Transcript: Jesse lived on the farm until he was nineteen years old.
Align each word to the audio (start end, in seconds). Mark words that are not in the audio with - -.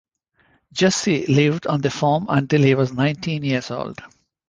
Jesse 0.73 1.27
lived 1.27 1.67
on 1.67 1.81
the 1.81 1.91
farm 1.91 2.25
until 2.27 2.63
he 2.63 2.73
was 2.73 2.91
nineteen 2.91 3.43
years 3.43 3.69
old. 3.69 4.01